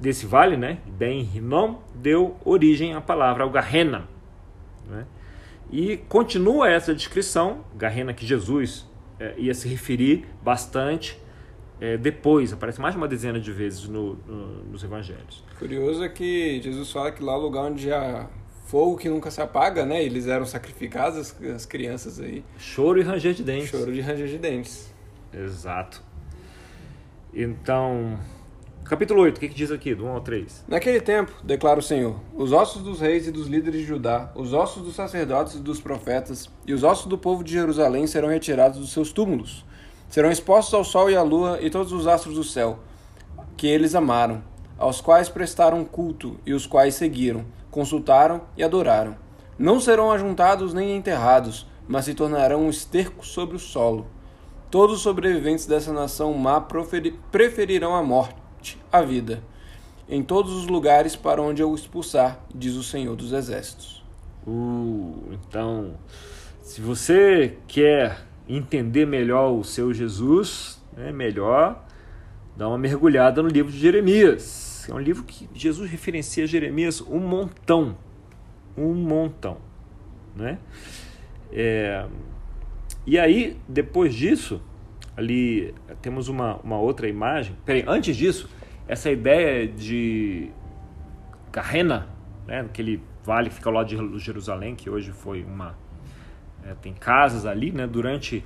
[0.00, 4.08] desse vale, né, Ben Hinnom, deu origem à palavra ao Garrena.
[4.88, 5.04] Né?
[5.70, 11.20] E continua essa descrição, Garrena que Jesus eh, ia se referir bastante
[11.80, 15.42] eh, depois, aparece mais de uma dezena de vezes no- no- nos evangelhos.
[15.58, 18.26] Curioso é que Jesus fala que lá é o lugar onde há
[18.66, 20.02] fogo que nunca se apaga, né?
[20.04, 22.44] Eles eram sacrificados, as, as crianças aí.
[22.58, 23.68] Choro e ranger de dentes.
[23.70, 24.92] Choro de ranger de dentes.
[25.32, 26.02] Exato.
[27.32, 28.18] Então,
[28.84, 30.64] capítulo 8, o que, que diz aqui, do 1 ao 3?
[30.68, 34.52] Naquele tempo, declara o Senhor, os ossos dos reis e dos líderes de Judá, os
[34.52, 38.78] ossos dos sacerdotes e dos profetas, e os ossos do povo de Jerusalém serão retirados
[38.78, 39.64] dos seus túmulos.
[40.10, 42.80] Serão expostos ao sol e à lua e todos os astros do céu,
[43.56, 44.42] que eles amaram,
[44.76, 49.16] aos quais prestaram culto e os quais seguiram, consultaram e adoraram.
[49.56, 54.08] Não serão ajuntados nem enterrados, mas se tornarão um esterco sobre o solo.
[54.68, 59.44] Todos os sobreviventes dessa nação má preferirão a morte à vida,
[60.08, 64.02] em todos os lugares para onde eu expulsar, diz o Senhor dos Exércitos.
[64.44, 65.94] Uh, então,
[66.62, 71.84] se você quer entender melhor o seu Jesus, é melhor
[72.56, 74.88] dar uma mergulhada no livro de Jeremias.
[74.88, 77.96] É um livro que Jesus referencia a Jeremias um montão.
[78.76, 79.58] Um montão.
[80.34, 80.58] Né?
[81.52, 82.06] É,
[83.06, 84.60] e aí, depois disso,
[85.16, 87.56] ali temos uma, uma outra imagem.
[87.64, 88.48] Peraí, antes disso,
[88.86, 90.50] essa ideia de
[91.52, 92.08] Carrena,
[92.46, 95.76] né, aquele vale que fica lá de Jerusalém, que hoje foi uma.
[96.64, 97.86] É, tem casas ali, né?
[97.86, 98.44] Durante.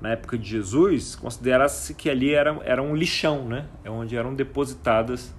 [0.00, 3.66] Na época de Jesus, considera-se que ali era, era um lixão, né?
[3.84, 5.32] É onde eram depositadas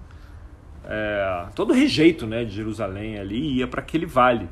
[0.85, 4.49] é, todo o rejeito né, de Jerusalém ali ia para aquele vale.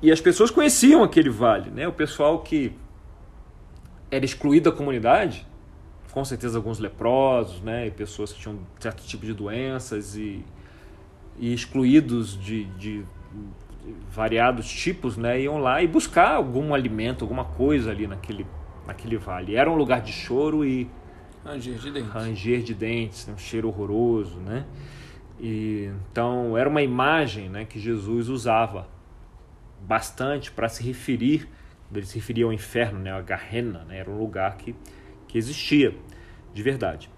[0.00, 1.86] E as pessoas conheciam aquele vale, né?
[1.86, 2.72] O pessoal que
[4.10, 5.46] era excluído da comunidade,
[6.10, 7.86] com certeza alguns leprosos, né?
[7.86, 10.44] E pessoas que tinham certo tipo de doenças e,
[11.38, 13.04] e excluídos de, de
[14.10, 15.40] variados tipos, né?
[15.40, 18.46] Iam lá e buscar algum alimento, alguma coisa ali naquele,
[18.86, 19.56] naquele vale.
[19.56, 20.88] Era um lugar de choro e
[21.44, 22.12] Ranger de dentes.
[22.12, 23.34] ranger de dentes, né?
[23.34, 24.64] um cheiro horroroso, né?
[25.40, 28.88] E, então era uma imagem, né, que Jesus usava
[29.80, 31.48] bastante para se referir,
[31.92, 34.74] ele se referia ao inferno, né, a Garrena, né, era um lugar que,
[35.26, 35.96] que existia
[36.54, 37.10] de verdade.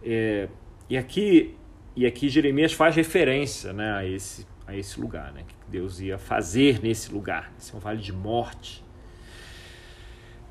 [0.00, 0.48] É,
[0.88, 1.56] e aqui
[1.96, 5.42] e aqui Jeremias faz referência, né, a esse a esse lugar, né?
[5.46, 7.52] que Deus ia fazer nesse lugar.
[7.58, 8.84] Esse é um vale de morte.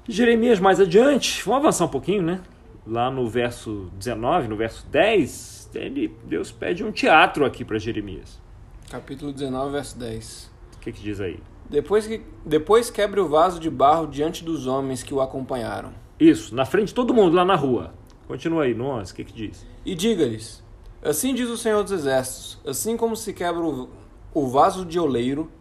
[0.08, 2.42] Jeremias mais adiante, vamos avançar um pouquinho, né?
[2.86, 8.42] Lá no verso 19, no verso 10, ele, Deus pede um teatro aqui para Jeremias.
[8.90, 10.52] Capítulo 19, verso 10.
[10.76, 11.40] O que, que diz aí?
[11.70, 15.94] Depois, que, depois quebre o vaso de barro diante dos homens que o acompanharam.
[16.20, 17.94] Isso, na frente de todo mundo lá na rua.
[18.28, 19.66] Continua aí, no 11, o que, que diz?
[19.86, 20.64] E diga-lhes:
[21.02, 23.90] Assim diz o Senhor dos Exércitos: assim como se quebra o,
[24.34, 25.52] o vaso de oleiro,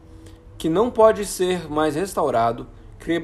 [0.56, 2.66] que não pode ser mais restaurado,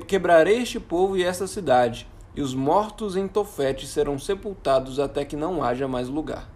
[0.06, 5.36] quebrarei este povo e esta cidade, e os mortos em Tofete serão sepultados até que
[5.36, 6.48] não haja mais lugar.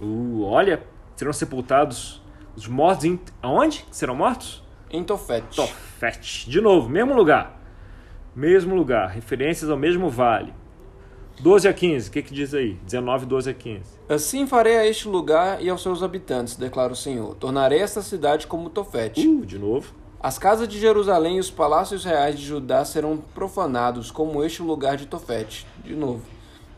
[0.00, 0.82] Uh, olha,
[1.16, 2.22] serão sepultados
[2.56, 3.20] os mortos em.
[3.42, 4.62] Aonde serão mortos?
[4.90, 5.56] Em Tofete.
[5.56, 6.48] Tofete.
[6.48, 7.60] De novo, mesmo lugar.
[8.34, 9.08] Mesmo lugar.
[9.08, 10.52] Referências ao mesmo vale.
[11.40, 12.74] 12 a 15, o que, que diz aí?
[12.84, 13.82] 19, 12 a 15.
[14.08, 17.34] Assim farei a este lugar e aos seus habitantes, declara o Senhor.
[17.34, 19.26] Tornarei esta cidade como Tofete.
[19.26, 19.92] Uh, de novo.
[20.20, 24.96] As casas de Jerusalém e os palácios reais de Judá serão profanados, como este lugar
[24.96, 25.66] de Tofete.
[25.84, 26.22] De novo.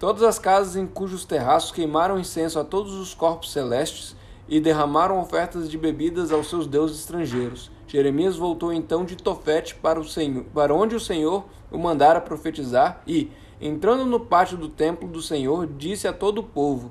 [0.01, 4.17] Todas as casas em cujos terraços queimaram incenso a todos os corpos celestes
[4.49, 7.71] e derramaram ofertas de bebidas aos seus deuses estrangeiros.
[7.87, 13.01] Jeremias voltou então de Tofete para, o Senhor, para onde o Senhor o mandara profetizar
[13.07, 16.91] e, entrando no pátio do templo do Senhor, disse a todo o povo: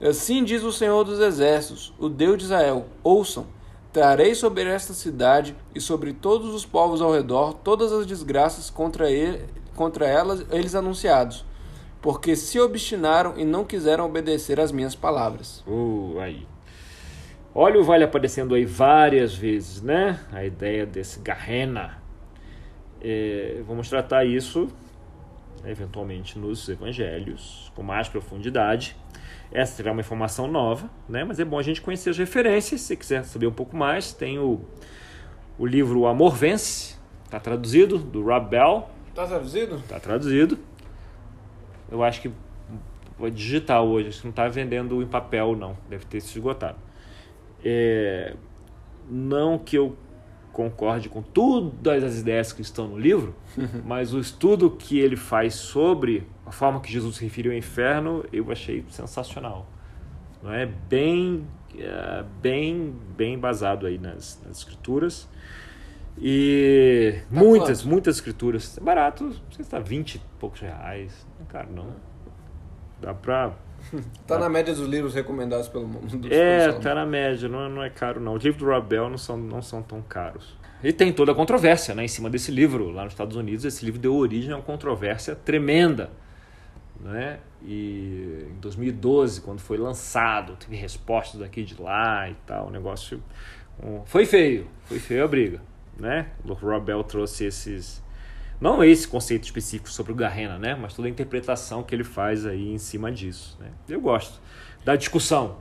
[0.00, 3.46] Assim diz o Senhor dos Exércitos, o Deus de Israel: Ouçam,
[3.92, 9.10] trarei sobre esta cidade e sobre todos os povos ao redor todas as desgraças contra,
[9.10, 11.44] ele, contra elas, eles anunciados,
[12.02, 15.64] porque se obstinaram e não quiseram obedecer às minhas palavras.
[15.66, 16.46] Uh, aí.
[17.54, 20.20] Olha o vale aparecendo aí várias vezes, né?
[20.30, 22.02] A ideia desse Garrena.
[23.00, 24.68] É, vamos tratar isso
[25.70, 28.96] eventualmente nos evangelhos com mais profundidade.
[29.52, 31.24] Essa será uma informação nova, né?
[31.24, 32.80] mas é bom a gente conhecer as referências.
[32.80, 34.60] Se quiser saber um pouco mais, tem o,
[35.58, 38.88] o livro O Amor Vence, está traduzido, do Rob Bell.
[39.08, 39.76] Está traduzido?
[39.76, 40.58] Está traduzido.
[41.90, 42.30] Eu acho que
[43.16, 45.76] foi digital hoje, acho que não está vendendo em papel, não.
[45.88, 46.78] Deve ter se esgotado.
[47.64, 48.34] É,
[49.08, 49.96] não que eu
[50.56, 53.34] concorde com todas as ideias que estão no livro,
[53.84, 58.24] mas o estudo que ele faz sobre a forma que Jesus se referiu ao inferno,
[58.32, 59.66] eu achei sensacional.
[60.42, 61.46] Não é bem,
[61.78, 65.28] é, bem, bem basado aí nas, nas escrituras.
[66.18, 67.90] E tá muitas, quanto?
[67.90, 68.78] muitas escrituras.
[68.78, 71.26] É barato, não sei se está 20 e poucos reais.
[71.38, 71.92] Não é caro, não.
[72.98, 73.52] Dá pra
[74.26, 76.28] Tá na média dos livros recomendados pelo mundo.
[76.30, 78.34] É, tá na média, não é, não é caro não.
[78.34, 80.56] Os livros do Rob Bell não são, não são tão caros.
[80.82, 82.90] E tem toda a controvérsia né, em cima desse livro.
[82.90, 86.10] Lá nos Estados Unidos, esse livro deu origem a uma controvérsia tremenda.
[87.00, 87.38] Né?
[87.62, 92.68] E em 2012, quando foi lançado, teve respostas daqui de lá e tal.
[92.68, 93.22] O negócio
[94.04, 95.60] foi feio, foi feio a briga.
[95.98, 96.28] Né?
[96.44, 98.02] O Rob Bell trouxe esses
[98.60, 100.74] não esse conceito específico sobre o Garrena, né?
[100.74, 103.56] Mas toda a interpretação que ele faz aí em cima disso.
[103.60, 103.70] Né?
[103.88, 104.40] Eu gosto
[104.84, 105.56] da discussão.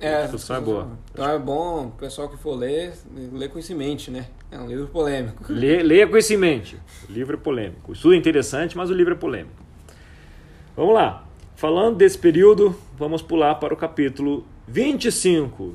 [0.00, 0.98] É, a discussão é boa.
[1.12, 2.94] Então é bom o pessoal que for ler,
[3.32, 4.26] ler com isso em mente, né?
[4.50, 5.44] É um livro polêmico.
[5.52, 6.76] Lê, leia com isso em mente.
[7.08, 7.90] O livro é polêmico.
[7.90, 9.54] O estudo é interessante, mas o livro é polêmico.
[10.74, 11.26] Vamos lá.
[11.54, 15.62] Falando desse período, vamos pular para o capítulo 25.
[15.62, 15.74] O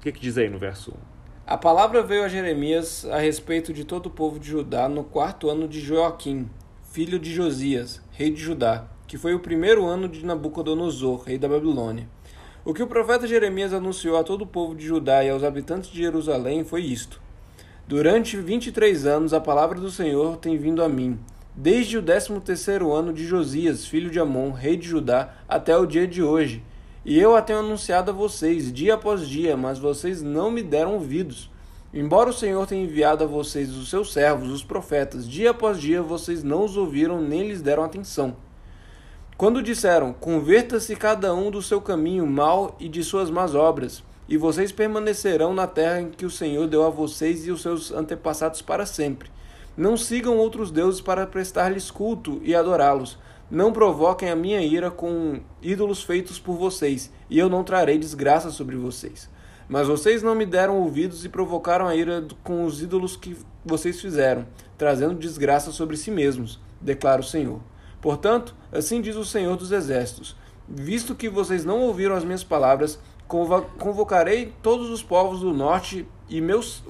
[0.00, 1.07] que, que diz aí no verso 1?
[1.50, 5.48] A palavra veio a Jeremias a respeito de todo o povo de Judá no quarto
[5.48, 6.46] ano de Joaquim,
[6.92, 11.48] filho de Josias, rei de Judá, que foi o primeiro ano de Nabucodonosor, rei da
[11.48, 12.06] Babilônia.
[12.66, 15.88] O que o profeta Jeremias anunciou a todo o povo de Judá e aos habitantes
[15.88, 17.18] de Jerusalém foi isto:
[17.86, 21.18] Durante vinte e três anos a palavra do Senhor tem vindo a mim,
[21.56, 25.86] desde o décimo terceiro ano de Josias, filho de Amon, rei de Judá, até o
[25.86, 26.62] dia de hoje
[27.08, 30.92] e eu a tenho anunciado a vocês, dia após dia, mas vocês não me deram
[30.92, 31.50] ouvidos.
[31.90, 36.02] Embora o Senhor tenha enviado a vocês os seus servos, os profetas, dia após dia,
[36.02, 38.36] vocês não os ouviram nem lhes deram atenção.
[39.38, 44.36] Quando disseram: Converta-se cada um do seu caminho mal e de suas más obras, e
[44.36, 48.60] vocês permanecerão na terra em que o Senhor deu a vocês e os seus antepassados
[48.60, 49.30] para sempre.
[49.74, 53.16] Não sigam outros deuses para prestar-lhes culto e adorá-los
[53.50, 58.50] não provoquem a minha ira com ídolos feitos por vocês, e eu não trarei desgraça
[58.50, 59.28] sobre vocês.
[59.68, 64.00] Mas vocês não me deram ouvidos e provocaram a ira com os ídolos que vocês
[64.00, 67.60] fizeram, trazendo desgraça sobre si mesmos, declara o Senhor.
[68.00, 72.98] Portanto, assim diz o Senhor dos Exércitos: Visto que vocês não ouviram as minhas palavras,
[73.26, 76.82] convocarei todos os povos do norte e meus.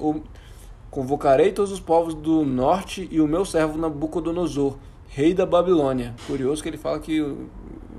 [0.89, 4.77] Convocarei todos os povos do norte e o meu servo Nabucodonosor,
[5.09, 6.15] rei da Babilônia.
[6.25, 7.35] Curioso que ele fala que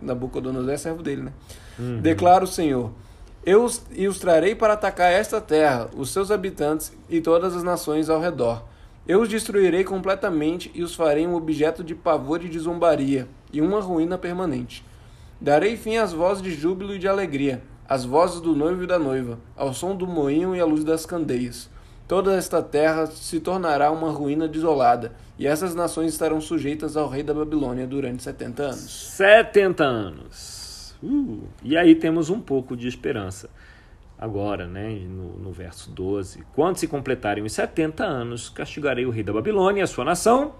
[0.00, 1.32] Nabucodonosor é servo dele, né?
[1.78, 2.00] Uhum.
[2.00, 2.92] Declara o Senhor:
[3.44, 3.82] Eu os,
[4.18, 8.64] trarei para atacar esta terra, os seus habitantes e todas as nações ao redor.
[9.06, 13.60] Eu os destruirei completamente e os farei um objeto de pavor e de zombaria, e
[13.60, 14.84] uma ruína permanente.
[15.40, 18.98] Darei fim às vozes de júbilo e de alegria, às vozes do noivo e da
[18.98, 21.68] noiva, ao som do moinho e à luz das candeias.
[22.10, 27.22] Toda esta terra se tornará uma ruína desolada, e essas nações estarão sujeitas ao rei
[27.22, 28.80] da Babilônia durante 70 anos.
[28.80, 30.96] 70 anos.
[31.00, 33.48] Uh, e aí temos um pouco de esperança.
[34.18, 39.22] Agora, né, no, no verso 12: Quando se completarem os 70 anos, castigarei o rei
[39.22, 40.56] da Babilônia e a sua nação,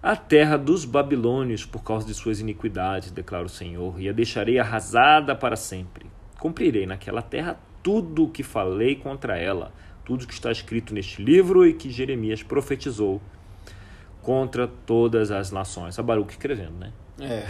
[0.00, 4.60] a terra dos babilônios, por causa de suas iniquidades, declara o Senhor, e a deixarei
[4.60, 6.06] arrasada para sempre.
[6.38, 9.72] Cumprirei naquela terra tudo o que falei contra ela,
[10.04, 13.20] tudo que está escrito neste livro e que Jeremias profetizou
[14.22, 15.98] contra todas as nações.
[15.98, 16.92] A Baruch escrevendo, né?
[17.20, 17.44] É.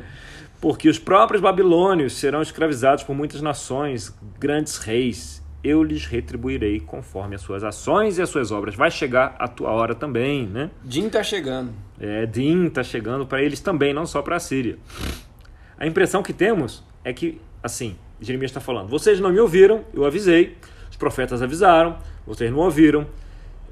[0.60, 5.42] Porque os próprios babilônios serão escravizados por muitas nações, grandes reis.
[5.62, 8.74] Eu lhes retribuirei conforme as suas ações e as suas obras.
[8.74, 10.70] Vai chegar a tua hora também, né?
[10.82, 11.72] Din está chegando.
[11.98, 14.78] É, Din está chegando para eles também, não só para a Síria.
[15.78, 20.04] A impressão que temos é que, assim, Jeremias está falando: vocês não me ouviram, eu
[20.04, 20.56] avisei,
[20.94, 23.04] os profetas avisaram, vocês não ouviram,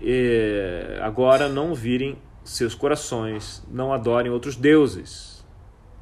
[0.01, 5.47] e agora não virem seus corações, não adorem outros deuses.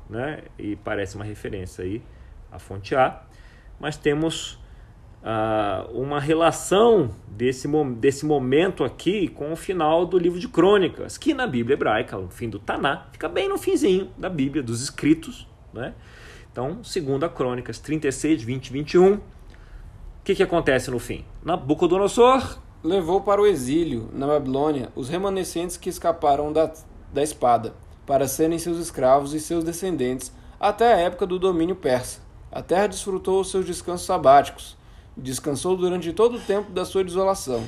[0.09, 0.45] Né?
[0.59, 2.03] E parece uma referência aí
[2.51, 3.23] à fonte A,
[3.79, 4.59] mas temos
[5.23, 11.35] ah, uma relação desse, desse momento aqui com o final do livro de Crônicas, que
[11.35, 15.47] na Bíblia hebraica, o fim do Taná, fica bem no finzinho da Bíblia, dos escritos.
[15.71, 15.93] Né?
[16.51, 19.21] Então, segundo a Crônicas 36, 20 e 21,
[20.21, 21.25] o que, que acontece no fim?
[21.43, 26.71] Nabucodonosor levou para o exílio, na Babilônia, os remanescentes que escaparam da,
[27.13, 27.75] da espada,
[28.07, 32.21] para serem seus escravos e seus descendentes até a época do domínio persa.
[32.53, 34.77] A terra desfrutou os seus descansos sabáticos,
[35.17, 37.65] descansou durante todo o tempo da sua desolação,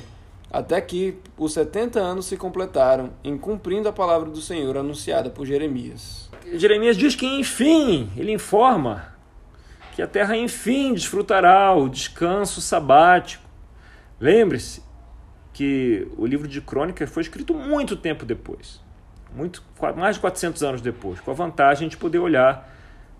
[0.51, 5.45] até que os setenta anos se completaram, em cumprindo a palavra do Senhor anunciada por
[5.45, 6.29] Jeremias.
[6.53, 9.12] Jeremias diz que, enfim, ele informa
[9.93, 13.43] que a terra, enfim, desfrutará o descanso sabático.
[14.19, 14.81] Lembre-se,
[15.53, 18.81] que o livro de Crônicas foi escrito muito tempo depois,
[19.35, 19.63] muito
[19.95, 22.73] mais de 400 anos depois, com a vantagem de poder olhar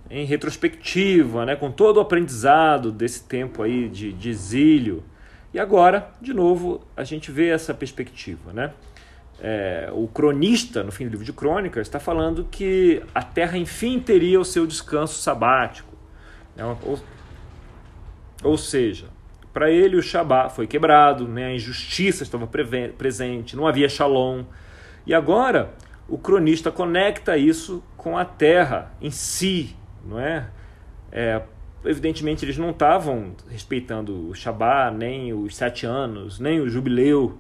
[0.10, 5.04] em retrospectiva, né, com todo o aprendizado desse tempo aí de, de exílio.
[5.54, 8.74] E agora, de novo, a gente vê essa perspectiva, né?
[9.40, 14.00] É, o cronista, no fim do livro de Crônicas, está falando que a Terra, enfim,
[14.00, 15.93] teria o seu descanso sabático.
[16.56, 16.64] Né?
[16.84, 17.00] Ou,
[18.44, 19.08] ou seja,
[19.54, 21.46] para ele, o Shabá foi quebrado, né?
[21.46, 24.44] a injustiça estava presente, não havia shalom.
[25.06, 25.74] E agora,
[26.08, 30.50] o cronista conecta isso com a terra em si, não é?
[31.12, 31.42] é
[31.86, 37.38] evidentemente, eles não estavam respeitando o Shabá, nem os sete anos, nem o jubileu,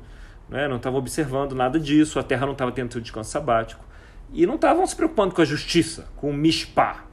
[0.49, 0.67] não, é?
[0.67, 3.83] não estavam observando nada disso, a terra não estava tendo seu descanso sabático.
[4.31, 7.05] E não estavam se preocupando com a justiça, com o mishpah,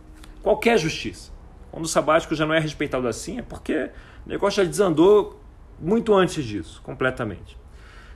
[0.42, 1.30] qualquer justiça.
[1.70, 3.90] Quando o sabático já não é respeitado assim, é porque
[4.26, 5.40] o negócio já desandou
[5.78, 7.56] muito antes disso, completamente.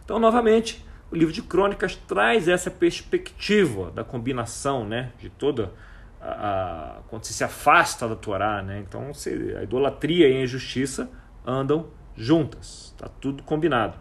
[0.05, 5.73] Então, novamente, o livro de Crônicas traz essa perspectiva da combinação, né, de toda
[6.21, 8.83] a, a quando você se afasta da Torá, né?
[8.87, 11.09] Então, você, a idolatria e a injustiça
[11.47, 11.87] andam
[12.17, 13.99] juntas, está tudo combinado.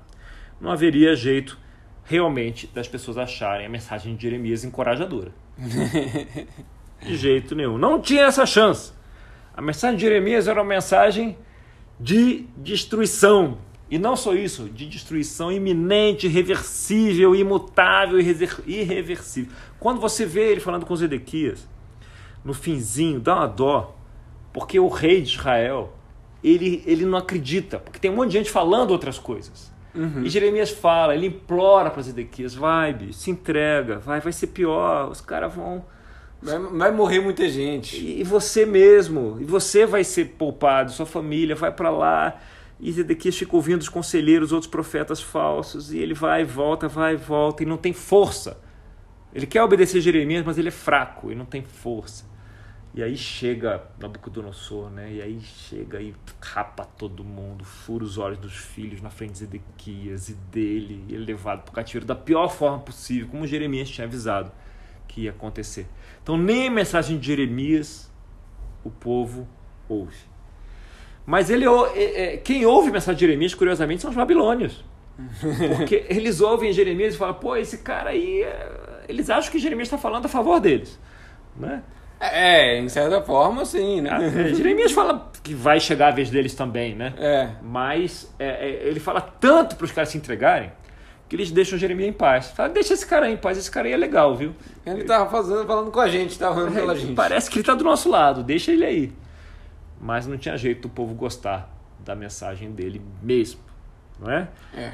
[0.59, 1.57] Não haveria jeito
[2.05, 5.31] realmente das pessoas acharem a mensagem de Jeremias encorajadora.
[7.01, 7.77] de jeito nenhum.
[7.77, 8.93] Não tinha essa chance.
[9.55, 11.37] A mensagem de Jeremias era uma mensagem
[11.99, 13.57] de destruição.
[13.89, 18.19] E não só isso, de destruição iminente, irreversível, imutável,
[18.65, 19.51] irreversível.
[19.79, 21.67] Quando você vê ele falando com Zedequias,
[22.43, 23.95] no finzinho, dá uma dó,
[24.51, 25.93] porque o rei de Israel,
[26.43, 29.71] ele, ele não acredita, porque tem um monte de gente falando outras coisas.
[29.93, 30.23] Uhum.
[30.23, 35.09] E Jeremias fala, ele implora para Zedequias, vai, bicho, se entrega, vai, vai ser pior,
[35.09, 35.85] os caras vão
[36.43, 37.97] Vai, vai, morrer muita gente.
[37.97, 42.39] E, e você mesmo, e você vai ser poupado, sua família vai para lá.
[42.79, 47.13] E Zedequias fica ouvindo os conselheiros, outros profetas falsos, e ele vai e volta, vai
[47.13, 48.59] e volta, e não tem força.
[49.33, 52.25] Ele quer obedecer Jeremias, mas ele é fraco e não tem força.
[52.93, 55.13] E aí chega Nabucodonosor, né?
[55.13, 59.39] E aí chega e rapa todo mundo, fura os olhos dos filhos na frente de
[59.39, 63.47] Zedequias e dele, e ele é levado para o cativeiro da pior forma possível, como
[63.47, 64.51] Jeremias tinha avisado
[65.07, 65.87] que ia acontecer.
[66.23, 68.09] Então, nem a mensagem de Jeremias
[68.83, 69.47] o povo
[69.87, 70.17] ouve.
[71.25, 71.65] Mas ele,
[71.95, 74.83] é, é, quem ouve a mensagem de Jeremias, curiosamente, são os babilônios.
[75.77, 78.41] Porque eles ouvem Jeremias e falam, pô, esse cara aí.
[78.41, 80.99] É, eles acham que Jeremias está falando a favor deles.
[81.55, 81.83] Né?
[82.19, 84.09] É, em certa forma, sim, né?
[84.09, 87.13] Ah, Jeremias fala, que vai chegar a vez deles também, né?
[87.17, 87.49] É.
[87.61, 90.71] Mas é, é, ele fala tanto para os caras se entregarem
[91.33, 92.51] que eles deixam Jeremias em paz.
[92.51, 94.53] Fala, deixa esse cara aí em paz, esse cara aí é legal, viu?
[94.85, 97.15] Ele tava fazendo, falando com a gente, tava falando pela gente.
[97.15, 99.11] Parece que ele tá do nosso lado, deixa ele aí.
[99.99, 101.75] Mas não tinha jeito do povo gostar
[102.05, 103.59] da mensagem dele mesmo,
[104.19, 104.47] não é?
[104.75, 104.91] É.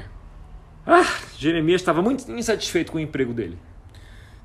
[0.86, 1.04] Ah,
[1.36, 3.58] Jeremias estava muito insatisfeito com o emprego dele.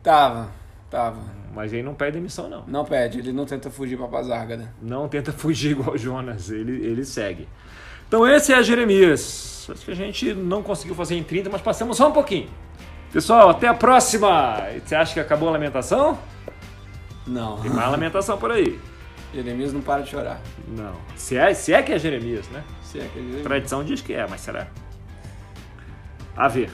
[0.04, 0.50] Tava,
[0.92, 1.22] tava.
[1.54, 2.66] Mas ele não pede demissão, não.
[2.68, 4.74] Não pede, ele não tenta fugir pra Pazárgada.
[4.82, 7.48] Não tenta fugir igual Jonas, ele, ele segue.
[8.08, 9.68] Então esse é Jeremias.
[9.70, 12.50] Acho que a gente não conseguiu fazer em 30, mas passamos só um pouquinho.
[13.12, 14.58] Pessoal, até a próxima!
[14.84, 16.20] Você acha que acabou a lamentação?
[17.26, 17.58] Não.
[17.58, 18.80] Tem mais lamentação por aí.
[19.34, 20.40] Jeremias não para de chorar.
[20.68, 20.96] Não.
[21.16, 22.64] Se é, se é que é Jeremias, né?
[22.82, 23.42] Se é que ele...
[23.42, 24.68] A tradição diz que é, mas será?
[26.36, 26.70] A ver.